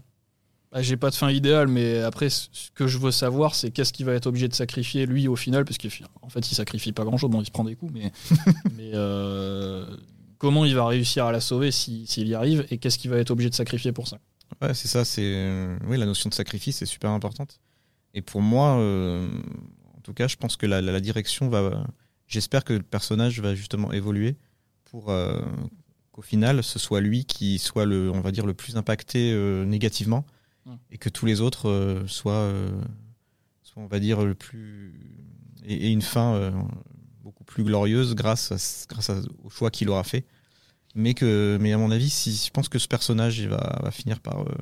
[0.70, 3.92] Bah, J'ai pas de fin idéale, mais après, ce que je veux savoir, c'est qu'est-ce
[3.92, 7.02] qu'il va être obligé de sacrifier lui au final, parce qu'en fait, il sacrifie pas
[7.04, 7.28] grand-chose.
[7.30, 8.12] Bon, il se prend des coups, mais,
[8.76, 8.90] mais
[10.38, 13.18] comment il va réussir à la sauver si- s'il y arrive, et qu'est-ce qu'il va
[13.18, 14.18] être obligé de sacrifier pour ça
[14.62, 15.04] Ouais, c'est ça.
[15.04, 17.60] C'est euh, oui, la notion de sacrifice est super importante.
[18.14, 19.28] Et pour moi, euh,
[19.96, 21.84] en tout cas, je pense que la, la- la direction va.
[22.28, 24.36] J'espère que le personnage va justement évoluer
[24.84, 25.40] pour euh,
[26.12, 29.32] qu'au final, ce soit lui qui soit le, on va dire, le plus impacté
[29.66, 30.24] négativement,
[30.90, 32.50] et que tous les autres soient,
[33.62, 34.94] soient, on va dire, le plus
[35.64, 36.52] et, et une fin
[37.22, 38.56] beaucoup plus glorieuse grâce à,
[38.88, 39.10] grâce
[39.44, 40.24] au choix qu'il aura fait.
[40.98, 43.90] Mais que, mais à mon avis, si je pense que ce personnage, il va, va
[43.90, 44.54] finir par, euh,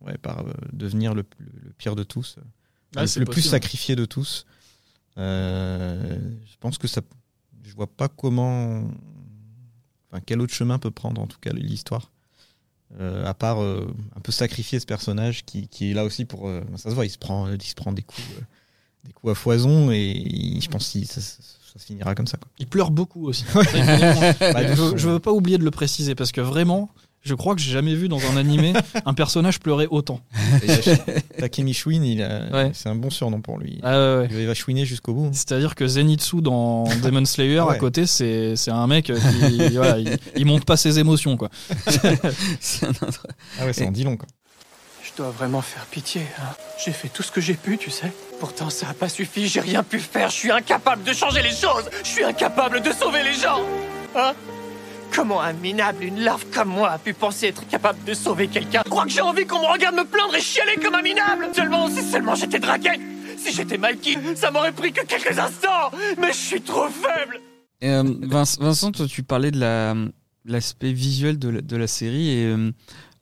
[0.00, 2.36] ouais, par euh, devenir le, le- le pire de tous,
[2.96, 4.46] Ah, le, plus sacrifié de tous.
[5.18, 7.02] Euh, je pense que ça,
[7.64, 8.82] je vois pas comment,
[10.10, 12.10] enfin quel autre chemin peut prendre en tout cas l'histoire,
[13.00, 16.46] Euh, à part euh, un peu sacrifier ce personnage qui, qui est là aussi pour,
[16.48, 18.42] euh, ça se voit, il se prend, il se prend des coups, euh,
[19.04, 20.98] des coups à foison et il- je pense que
[21.72, 22.36] ça, se finira comme ça.
[22.38, 22.48] Quoi.
[22.58, 23.44] Il pleure beaucoup aussi.
[23.54, 23.64] Bah,
[24.74, 26.90] je, je veux pas oublier de le préciser, parce que vraiment,
[27.22, 28.72] je crois que j'ai jamais vu dans un animé
[29.06, 30.20] un personnage pleurer autant.
[31.38, 32.70] Takemi Shuin, il a- Ouais.
[32.74, 33.78] c'est un bon surnom pour lui.
[33.82, 34.28] Ah ouais, ouais.
[34.32, 35.30] Il va chouiner jusqu'au bout.
[35.32, 40.18] C'est-à-dire que Zenitsu dans Demon Slayer à côté, c'est c'est un mec qui voilà, il,
[40.36, 41.48] il monte pas ses émotions quoi.
[42.60, 43.26] C'est un autre-
[43.60, 44.16] Ah ouais, ça en dit long.
[44.16, 44.26] Quoi.
[45.12, 46.22] Je dois vraiment faire pitié.
[46.38, 46.54] hein.
[46.84, 48.12] J'ai fait tout ce que j'ai pu, tu sais.
[48.40, 49.46] Pourtant, ça a pas suffi.
[49.46, 50.30] J'ai rien pu faire.
[50.30, 51.84] Je suis incapable de changer les choses.
[52.02, 53.60] Je suis incapable de sauver les gens.
[54.16, 54.32] Hein?
[55.14, 58.80] Comment un minable, une larve comme moi, a pu penser être capable de sauver quelqu'un?
[58.86, 61.48] Je crois que j'ai envie qu'on me regarde me plaindre et chialer comme un minable
[61.54, 62.92] Seulement, si seulement j'étais dragué
[63.36, 67.40] Si j'étais Mikey, ça m'aurait pris que quelques instants Mais je suis trop faible
[67.84, 69.94] euh, Vince- Vincent, toi, tu parlais de la-
[70.46, 72.72] l'aspect visuel de la, de la série et euh,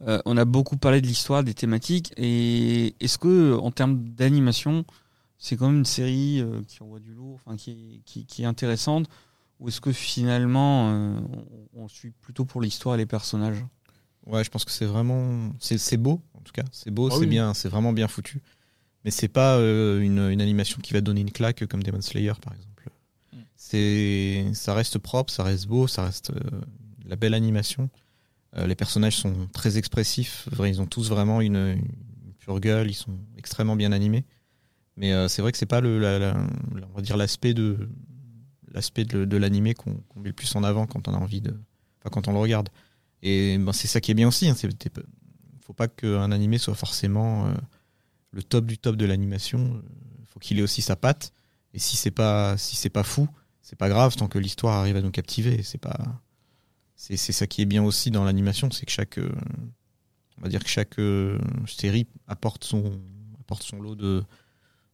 [0.06, 2.12] euh, on a beaucoup parlé de l'histoire, des thématiques.
[2.16, 4.84] Et est-ce que, en termes d'animation,
[5.38, 8.42] c'est quand même une série euh, qui envoie du lourd, enfin, qui, est- qui, qui
[8.42, 9.08] est intéressante
[9.58, 11.18] Ou est-ce que finalement, euh,
[11.74, 13.64] on, on suit plutôt pour l'histoire et les personnages?
[14.26, 16.64] Ouais, je pense que c'est vraiment, c'est beau en tout cas.
[16.72, 17.26] C'est beau, Ah c'est oui.
[17.26, 18.40] bien, c'est vraiment bien foutu.
[19.04, 22.34] Mais c'est pas euh, une, une animation qui va donner une claque comme Demon Slayer
[22.42, 22.90] par exemple.
[23.32, 23.36] Mm.
[23.56, 26.60] C'est, ça reste propre, ça reste beau, ça reste euh,
[27.06, 27.88] la belle animation.
[28.56, 30.48] Euh, les personnages sont très expressifs.
[30.64, 31.80] Ils ont tous vraiment une,
[32.38, 32.90] pure gueule.
[32.90, 34.24] Ils sont extrêmement bien animés.
[34.96, 36.32] Mais euh, c'est vrai que c'est pas le,
[36.90, 37.88] on va dire l'aspect de
[38.72, 41.58] l'aspect de, l'animé qu'on met le plus en avant quand on a envie de,
[42.10, 42.68] quand on le regarde.
[43.22, 44.48] Et ben, c'est ça qui est bien aussi.
[44.48, 44.54] Hein.
[45.60, 47.54] Faut pas qu'un animé soit forcément euh,
[48.30, 49.82] le top du top de l'animation.
[50.26, 51.32] Faut qu'il ait aussi sa patte.
[51.72, 53.28] Et si c'est pas si c'est pas fou,
[53.62, 55.62] c'est pas grave tant que l'histoire arrive à nous captiver.
[55.62, 55.98] C'est pas
[57.02, 59.30] c'est c'est ça qui est bien aussi dans l'animation, c'est que chaque euh,
[60.38, 63.00] on va dire que chaque euh, série apporte son
[63.40, 64.22] apporte son lot de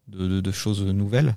[0.08, 1.34] de, de- de choses nouvelles.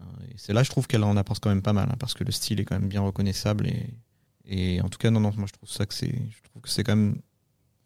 [0.00, 2.12] Euh, Et c'est là, je trouve qu'elle en apporte quand même pas mal, hein, parce
[2.14, 3.66] que le style est quand même bien reconnaissable.
[3.66, 3.86] Et,
[4.44, 6.68] et en tout cas, non, non, moi je trouve ça que c'est, je trouve que
[6.68, 7.16] c'est quand même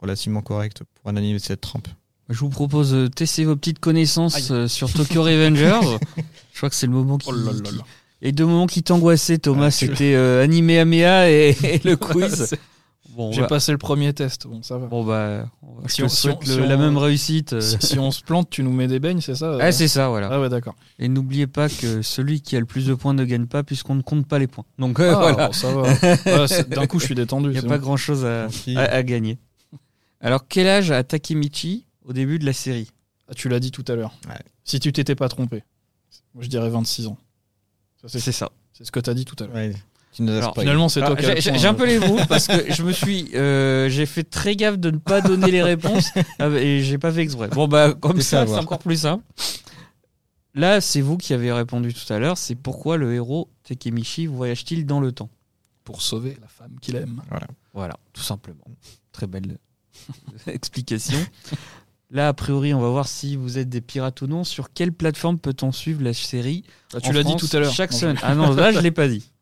[0.01, 1.87] relativement correct pour un anime de cette trempe.
[2.31, 5.81] Je vous propose de tester vos petites connaissances sur Tokyo Revengers.
[6.53, 7.29] je crois que c'est le moment qui.
[7.31, 7.85] Oh là là qui- là.
[7.85, 9.67] Il a deux moments qui t'angoissaient, Thomas.
[9.67, 12.55] Ah, C'était euh, animé Amea et, et le quiz.
[13.17, 14.87] Bon, J'ai bah, passé le premier test, bon ça va.
[14.89, 15.45] bon, bah,
[15.87, 17.53] Si on- si souhaite on- le- si on- la même réussite.
[17.53, 17.61] euh.
[17.61, 20.31] si, on se plante, tu nous mets des beignes, c'est ça Ah, c'est ça, voilà.
[20.33, 20.75] Ah ouais, d'accord.
[20.99, 23.95] Et n'oubliez pas que celui qui a le plus de points ne gagne pas puisqu'on
[23.95, 24.65] ne compte pas les points.
[24.81, 25.83] Donc euh, Ah, voilà, bon, ça va.
[25.83, 27.51] Ouais, D'un coup, je suis détendu.
[27.51, 27.85] il n'y a pas bon.
[27.85, 28.79] grand chose à, Tranquille.
[28.79, 29.39] à- à gagner.
[30.21, 32.89] Alors, quel âge a Takemichi au début de la série?
[33.29, 34.15] Ah, tu l'as dit tout à l'heure.
[34.29, 34.35] Ouais.
[34.65, 35.63] Si tu t'étais pas trompé.
[36.41, 37.17] Je dirais 26 ans.
[38.07, 38.51] C'est ça.
[38.73, 39.57] c'est ce que tu as dit tout à l'heure.
[39.57, 39.75] Ouais,
[40.12, 40.67] tu nous as Alors, spoilé.
[40.67, 41.77] Finalement, c'est toi qui as J'ai le point, j'ai un euh.
[41.77, 44.99] peu les boules parce que je me suis, euh, j'ai fait très gaffe de ne
[44.99, 47.49] pas donner les réponses bah, et j'ai pas fait exprès.
[47.49, 49.25] Bon bah comme ça, c'est encore plus simple.
[50.55, 52.38] Là, c'est vous qui avez répondu tout à l'heure.
[52.38, 55.31] C'est pourquoi le héros Takemichi voyage-t-il dans le temps?
[55.83, 57.21] Pour sauver la femme qu'il aime.
[57.73, 58.64] Voilà, tout simplement.
[59.12, 59.59] Très belle
[60.47, 61.19] explication.
[62.11, 64.45] Là, a priori, on va voir si vous êtes des pirates ou non.
[64.45, 66.62] Sur quelle plateforme peut-on suivre la série
[66.95, 67.73] Ah, tu l'as dit tout à l'heure.
[67.73, 68.17] Chaque semaine.
[68.23, 69.25] Ah non, là, je l'ai pas dit.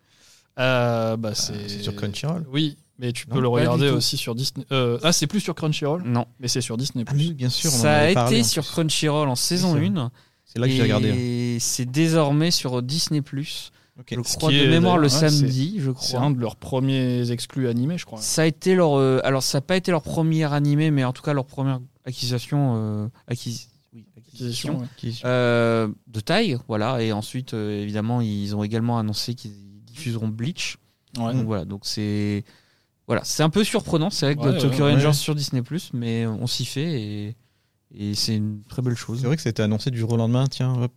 [0.59, 4.35] Euh, bah, c'est c'est sur Crunchyroll Oui, mais tu peux Non, le regarder aussi sur
[4.35, 4.67] Disney.
[4.71, 6.27] Euh, ah, c'est plus sur Crunchyroll, Non.
[6.41, 7.07] mais c'est sur Disney.
[7.09, 7.71] Ah oui, bien sûr.
[7.73, 8.63] on en Ça a été parlé, sur.
[8.67, 9.99] Crunchyroll en saison c'est vrai.
[9.99, 10.11] 1.
[10.45, 11.11] C'est là que j'ai regardé.
[11.11, 11.15] hein.
[11.17, 13.21] Et c'est désormais sur Disney+.
[13.21, 14.09] Ok.
[14.11, 16.21] Je crois de est, mémoire le ouais, samedi, je C'est crois.
[16.27, 18.21] un de leurs premiers exclus animés, je crois.
[18.21, 21.15] Ça a été leur, euh, alors ça n'a pas été leur premier animé, mais en
[21.15, 27.03] tout cas leur première acquisition, euh, acquis- oui, acquisition, Acquisition, euh, de taille, voilà.
[27.03, 29.53] Et ensuite, euh, évidemment, ils ont également annoncé qu'ils
[29.85, 30.79] diffuseront Bleach.
[31.19, 31.35] Ouais.
[31.35, 32.43] Donc voilà, donc c'est,
[33.07, 34.09] voilà, c'est un peu surprenant.
[34.09, 35.63] C'est vrai que Ouais, Tokyo Rangers sur Disney+,
[35.93, 37.37] mais on s'y fait et,
[37.95, 39.21] et c'est une très belle chose.
[39.21, 40.47] C'est vrai que c'était annoncé du jour au lendemain.
[40.47, 40.93] Tiens, hop.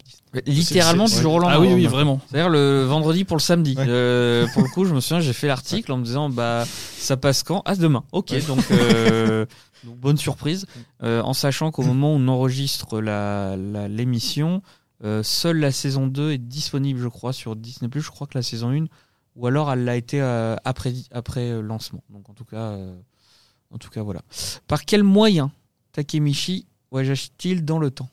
[0.46, 1.56] Littéralement du jour au lendemain.
[1.58, 2.22] Ah oui, oui, vraiment.
[2.30, 3.76] C'est-à-dire le vendredi pour le samedi.
[3.78, 3.86] Ouais.
[3.88, 6.64] Euh, pour le coup, je me souviens, j'ai fait l'article en me disant bah
[6.98, 7.62] ça passe quand?
[7.66, 8.04] Ah demain.
[8.12, 9.46] Ok, donc, euh,
[9.84, 10.66] donc bonne surprise.
[11.04, 14.62] Euh, en sachant qu'au moment où on enregistre la la- l'émission,
[15.04, 17.90] euh, seule la saison 2 est disponible, je crois, sur Disney+.
[17.94, 18.86] Je crois que la saison 1,
[19.36, 22.04] ou alors elle l'a été euh, après après euh, lancement.
[22.10, 22.96] Donc en tout cas, euh,
[23.74, 24.22] en tout cas voilà.
[24.68, 25.52] Par quel moyen
[25.92, 28.10] Takemichi voyage-t-il dans le temps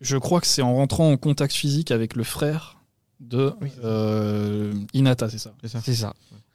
[0.00, 2.78] Je crois que c'est en rentrant en contact physique avec le frère
[3.20, 3.52] de
[3.84, 4.72] euh,
[5.18, 5.28] ça.
[5.28, 5.52] C'est ça.
[5.82, 6.14] C'est ça.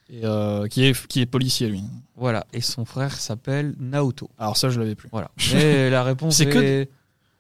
[0.10, 1.84] Et, euh, qui, est, qui est policier, lui.
[2.16, 2.48] Voilà.
[2.52, 4.32] Et son frère s'appelle Naoto.
[4.40, 5.10] Alors ça, je l'avais plus.
[5.12, 5.30] Voilà.
[5.54, 6.50] Mais la réponse C'est est...
[6.50, 6.90] que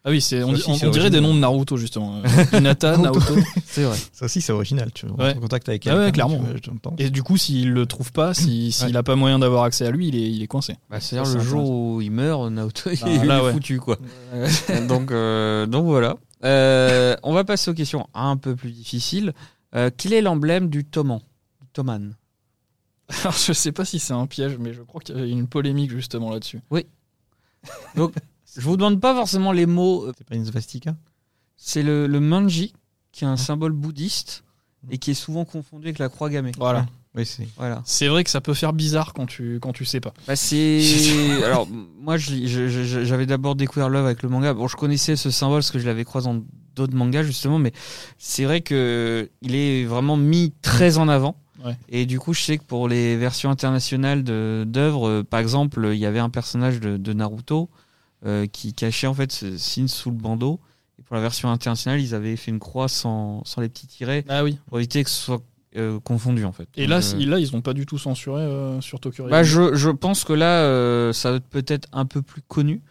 [0.07, 1.75] Ah oui, c'est, on, Ça dit- aussi, on- c'est on dirait des noms de Naruto,
[1.75, 2.21] justement.
[2.23, 3.35] Euh, Hinata, Naoto.
[3.65, 3.97] C'est vrai.
[4.13, 4.89] Ça aussi, c'est original.
[4.93, 5.35] Tu rentres Ouais.
[5.35, 6.41] en contact avec Ah ouais, clairement.
[6.63, 6.93] tu vois.
[6.97, 8.91] Et du coup, s'il le trouve pas, si- s'il Ouais.
[8.93, 10.75] n'a pas moyen d'avoir accès à lui, il est, il est coincé.
[10.89, 13.97] Bah, C'est-à-dire le jour où il meurt, Naoto il Ah, est là, foutu quoi.
[14.87, 16.15] donc, euh, donc voilà.
[16.45, 19.33] Euh, on va passer aux questions un peu plus difficiles.
[19.75, 21.19] Euh, quel est l'emblème du Toman
[21.59, 22.15] Du Toman?
[23.09, 25.47] Alors, je sais pas si c'est un piège, mais je crois qu'il y a une
[25.47, 26.61] polémique justement là-dessus.
[28.55, 30.05] Je vous demande pas forcément les mots.
[30.05, 30.95] euh, C'est pas une svastika
[31.57, 32.73] C'est le, le manji,
[33.11, 34.43] qui est un symbole bouddhiste
[34.89, 36.51] et qui est souvent confondu avec la croix gammée.
[36.57, 36.85] Voilà.
[37.15, 37.47] Oui, c'est.
[37.57, 37.81] Voilà.
[37.83, 40.13] C'est vrai que ça peut faire bizarre quand tu, quand tu sais pas.
[40.27, 40.81] Bah c'est
[41.43, 41.67] alors
[41.99, 44.53] moi je lis- je- je- j'avais d'abord découvert Love avec le manga.
[44.53, 46.43] Bon, je connaissais ce symbole parce que je l'avais croisé dans
[46.75, 47.71] d'autres mangas justement, mais
[48.19, 51.35] c'est vrai que il est vraiment mis très en avant.
[51.65, 51.75] Ouais.
[51.89, 55.97] Et du coup, je sais que pour les versions internationales d'œuvres, euh, par exemple, il
[55.99, 57.77] y avait un personnage de, de Naruto euh,
[58.51, 60.59] qui cachait en fait ce signe sous le bandeau.
[60.99, 64.25] Et pour la version internationale, ils avaient fait une croix sans, sans les petits tirets
[64.27, 64.57] Ah oui.
[64.67, 65.41] pour éviter que ce soit
[65.75, 66.67] euh, confondu en fait.
[66.75, 69.75] Et là, euh, là, ils ont pas du tout censuré euh, sur Tokyo bah, je,
[69.75, 72.81] je pense que là, euh, ça va être peut-être un peu plus connu,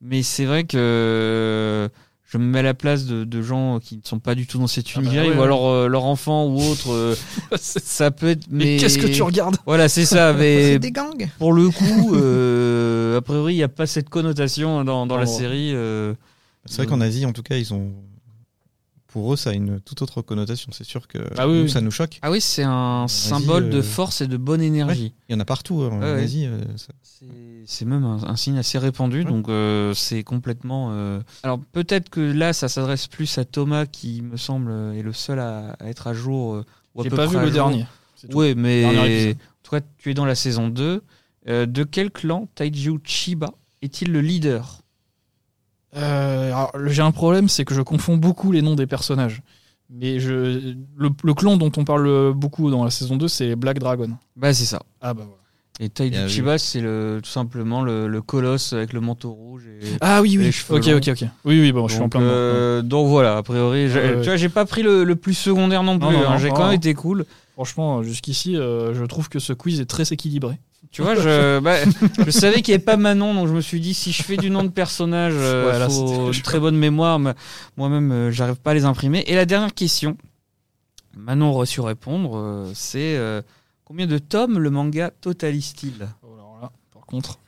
[0.00, 1.88] mais c'est vrai que euh,
[2.32, 4.56] je me mets à la place de, de gens qui ne sont pas du tout
[4.58, 5.44] dans cet Ah bah univers, ouais, ou ouais.
[5.44, 6.90] alors euh, leur enfant ou autre.
[6.90, 7.14] euh,
[7.56, 8.46] ça peut être.
[8.50, 9.56] Mais, Mais, qu'est-ce que tu regardes?
[9.66, 10.32] Voilà, c'est ça.
[10.38, 14.82] Mais des gangs pour le coup, euh, a priori, il n'y a pas cette connotation
[14.84, 15.38] dans, dans la Oh.
[15.38, 15.72] série.
[15.74, 16.14] euh,
[16.64, 17.90] C'est vrai qu'en Asie, en tout cas, ils ont.
[19.12, 20.70] Pour eux, ça a une toute autre connotation.
[20.72, 21.70] C'est sûr que Ah oui, nous, oui.
[21.70, 22.18] ça nous choque.
[22.22, 25.12] Ah oui, c'est un Asie, symbole de euh, force et de bonne énergie.
[25.28, 26.22] Il y en a partout hein, en Ouais, ouais.
[26.22, 26.46] Asie.
[26.46, 26.60] euh,
[27.66, 29.24] C'est- même un, un signe assez répandu, Ouais.
[29.24, 30.88] donc euh, c'est complètement.
[30.92, 35.12] euh, Alors peut-être que là, ça s'adresse plus à Thomas, qui me semble est le
[35.12, 36.54] seul à, à être à jour.
[36.54, 37.52] euh, ou à J'ai pas vu le jour.
[37.52, 37.86] dernier.
[38.34, 41.02] Oui, mais toi, tu es dans la saison 2.
[41.48, 44.81] Euh, de quel clan Taiju Chiba est-il le leader?
[46.00, 49.42] Alors, le- j'ai un problème, c'est que je confonds beaucoup les noms des personnages.
[49.94, 53.78] Mais je, le, le clan dont on parle beaucoup dans la saison 2, c'est Black
[53.78, 54.10] Dragon.
[54.36, 54.80] Bah c'est ça.
[55.02, 55.38] Ah bah voilà.
[55.80, 56.30] Et Bien vu.
[56.32, 59.64] Chiba, c'est le, tout simplement le, le colosse avec le manteau rouge.
[59.66, 59.86] Et...
[60.00, 60.50] Ah oui, oui.
[60.70, 60.96] Ok, longs.
[60.98, 61.24] ok, ok.
[61.44, 62.30] Oui, oui, bon, je suis en donc, plein dedans.
[62.32, 64.18] euh, donc voilà, a priori, ouais.
[64.20, 66.14] tu vois, j'ai pas pris le, le plus secondaire non plus.
[66.14, 67.24] hein, j'ai quand même été cool.
[67.54, 70.58] Franchement, jusqu'ici, euh, je trouve que ce quiz est très équilibré.
[70.92, 71.76] Tu vois, je, bah,
[72.24, 74.36] je savais qu'il n'y avait pas Manon, donc je me suis dit si je fais
[74.36, 76.42] du nom de personnage, euh, faut chaud.
[76.44, 77.18] très bonne mémoire.
[77.18, 77.32] mais
[77.78, 79.24] Moi-même, euh, j'arrive pas à les imprimer.
[79.26, 80.18] Et la dernière question,
[81.16, 83.40] Manon aurait su répondre, euh, c'est euh,
[83.84, 86.08] combien de tomes le manga totalise-t-il?
[86.22, 87.38] Oh, alors là, par contre,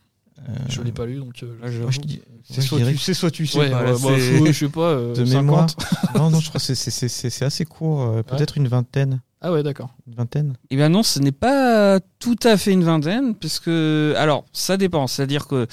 [0.49, 1.43] Euh, je l'ai pas lu, donc.
[1.43, 3.71] euh, Là, j'avoue, moi, je dis- C'est soit dirais tu sais, soit tu sais Ouais,
[3.71, 3.79] pas.
[3.81, 5.35] ouais, là, bah, c'est- faut- je sais pas, euh, de 50.
[5.35, 5.67] mémoire.
[6.17, 8.03] non, non, je crois que c'est- assez court.
[8.03, 9.21] euh, Peut-être une vingtaine.
[9.47, 9.91] Ah ouais, d'accord.
[10.07, 10.55] Une vingtaine.
[10.71, 15.07] Eh bien non, ce n'est pas tout à fait une vingtaine, puisque alors ça dépend.
[15.07, 15.67] C'est-à-dire que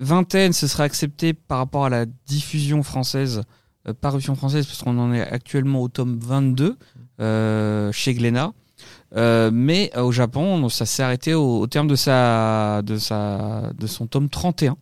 [0.00, 3.42] vingtaine, ce sera accepté par rapport à la diffusion française,
[3.86, 6.78] euh, parution française, parce qu'on en est actuellement au tome 22
[7.20, 8.54] euh, chez Glénat.
[9.14, 12.96] Euh, mais euh, au Japon, donc, ça s'est arrêté au, au terme de sa, de
[12.96, 14.78] sa, de son tome 31,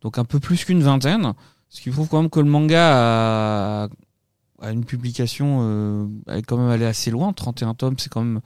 [0.00, 1.32] donc un peu plus qu'une vingtaine,
[1.68, 3.88] ce qui prouve quand même que le manga a,
[4.62, 7.32] a une publication, euh, elle est quand même allée assez loin.
[7.32, 8.40] 31 tomes, c'est quand même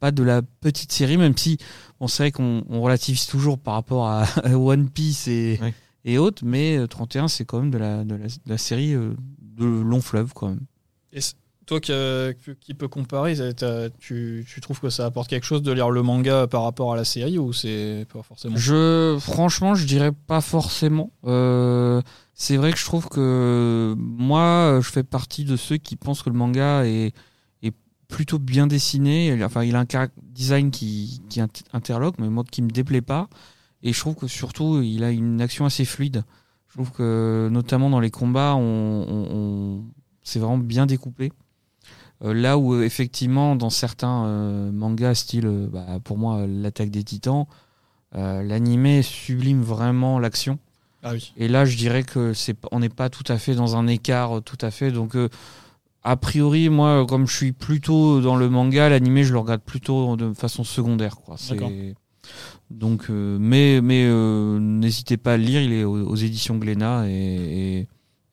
[0.00, 1.58] pas de la petite série, même si
[2.06, 5.74] c'est vrai qu'on on relativise toujours par rapport à, à One Piece et, Ouais.
[6.04, 8.94] et autres, mais euh, 31, c'est quand même de la, de la, de la série
[8.94, 10.60] euh, de long fleuve quand même.
[11.12, 11.20] Et
[11.66, 13.34] toi qui, euh, qui- peut comparer,
[13.98, 16.96] tu, tu trouves que ça apporte quelque chose de lire le manga par rapport à
[16.96, 18.56] la série ou c'est pas forcément?
[18.56, 21.10] Je, franchement, je dirais pas forcément.
[21.26, 22.00] Euh,
[22.40, 26.30] c'est vrai que je trouve que moi, je fais partie de ceux qui pensent que
[26.30, 27.12] le manga est,
[27.62, 27.74] est
[28.06, 29.36] plutôt bien dessiné.
[29.44, 33.28] Enfin, il a un design qui, qui int- interloque, mais moi qui me déplaît pas.
[33.82, 36.22] Et je trouve que surtout, il a une action assez fluide.
[36.68, 38.60] Je trouve que, notamment dans les combats, on,
[39.08, 39.84] on- on-
[40.22, 41.32] c'est vraiment bien découpé.
[42.24, 47.02] Euh, là où, effectivement, dans certains euh, mangas, style, euh, bah, pour moi, l'attaque des
[47.04, 47.46] titans,
[48.14, 50.58] euh, l'animé sublime vraiment l'action.
[51.02, 51.32] Ah oui.
[51.36, 54.38] Et là, je dirais que c'est, on n'est pas tout à fait dans un écart
[54.38, 54.90] euh, tout à fait.
[54.90, 55.28] Donc, euh,
[56.02, 60.16] a priori, moi, comme je suis plutôt dans le manga, l'animé, je le regarde plutôt
[60.16, 61.36] de façon secondaire, quoi.
[62.70, 65.62] Donc, euh, mais, mais euh, n'hésitez pas à le lire.
[65.62, 67.78] Il est aux, aux éditions Glénat et, et-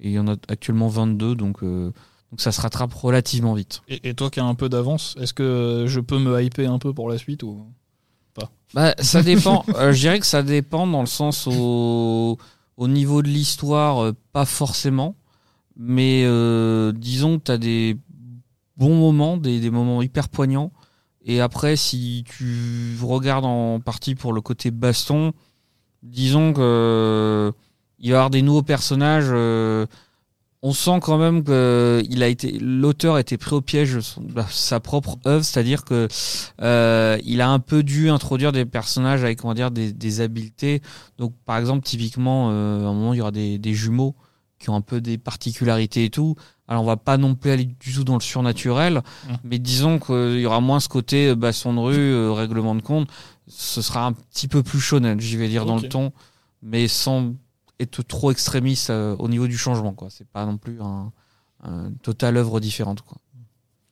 [0.01, 1.93] et il y en a actuellement 22, donc, donc
[2.41, 3.81] ça se rattrape relativement vite.
[3.87, 6.79] Et, et toi qui as un peu d'avance, est-ce que je peux me hyper un
[6.79, 7.65] peu pour la suite ou?
[8.73, 9.63] Bah, ça dépend.
[9.75, 12.37] Euh, je dirais que ça dépend dans le sens au,
[12.77, 15.15] au niveau de l'histoire, euh, pas forcément.
[15.77, 17.97] Mais euh, disons que tu as des
[18.77, 20.71] bons moments, des, des moments hyper poignants.
[21.25, 25.33] Et après, si tu regardes en partie pour le côté baston,
[26.03, 27.51] disons que
[27.99, 29.31] il va y avoir des nouveaux personnages.
[30.65, 34.41] On sent quand même que il a été l'auteur a été pris au piège de
[34.49, 36.07] sa propre œuvre, c'est-à-dire que
[36.63, 40.81] euh, il a un peu dû introduire des personnages avec va dire des, des habiletés.
[41.19, 44.15] Donc par exemple typiquement euh, à un moment il y aura des, des jumeaux
[44.57, 46.35] qui ont un peu des particularités et tout.
[46.67, 49.33] Alors on va pas non plus aller du tout dans le surnaturel, Mm.
[49.43, 52.81] mais disons qu'il y aura moins ce côté euh, basson de rue, euh, règlement de
[52.81, 53.07] compte.
[53.47, 56.11] Ce sera un petit peu plus shonen, j'y vais dire dans le ton,
[56.63, 57.35] mais sans
[57.79, 59.93] être trop extrémiste euh, au niveau du changement.
[59.93, 60.09] quoi.
[60.09, 61.11] C'est pas non plus un,
[61.63, 63.01] un total œuvre différente.
[63.01, 63.17] Quoi.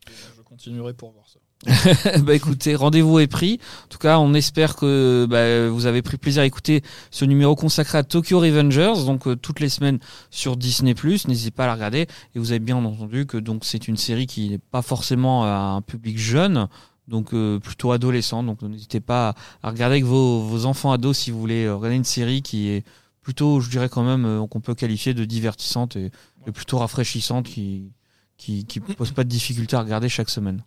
[0.08, 1.40] je continuerai pour voir ça
[2.24, 3.60] bah écoutez, rendez-vous est pris.
[3.86, 7.56] En tout cas, on espère que bah, vous avez pris plaisir à écouter ce numéro
[7.56, 10.94] consacré à Tokyo Revengers, donc euh, toutes les semaines sur Disney+.
[11.28, 12.08] N'hésitez pas à la regarder.
[12.36, 15.76] Et vous avez bien entendu que donc c'est une série qui n'est pas forcément à
[15.78, 16.68] un public jeune,
[17.08, 18.44] donc euh, plutôt adolescent.
[18.44, 22.04] Donc n'hésitez pas à regarder avec vos, vos enfants ados si vous voulez regarder une
[22.04, 22.84] série qui est
[23.24, 26.12] plutôt, je dirais quand même, euh, qu'on peut qualifier de divertissante et,
[26.46, 27.92] et plutôt rafraîchissante, qui
[28.38, 30.64] qui, qui pose pas de difficulté à regarder chaque semaine.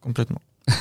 [0.00, 0.40] Complètement.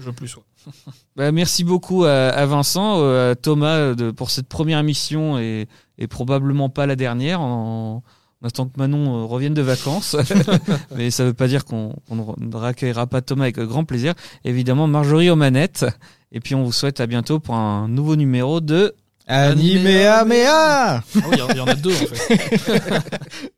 [0.00, 0.44] je plus sois
[1.16, 5.38] Bah, merci beaucoup à, à Vincent, euh, à Thomas euh, de, pour cette première émission
[5.38, 7.40] et, et probablement pas la dernière.
[7.40, 8.02] En,
[8.42, 10.16] en attendant que Manon euh, revienne de vacances.
[10.96, 13.84] Mais ça veut pas dire qu'on qu'on ne re- ne raccueillera pas Thomas avec grand
[13.84, 14.14] plaisir.
[14.44, 15.84] Évidemment, Marjorie aux manettes.
[16.32, 18.94] Et puis on vous souhaite à bientôt pour un nouveau numéro de
[19.26, 23.00] Animea mea ah oui il y en- il y en a deux en fait.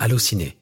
[0.00, 0.56] Allociné,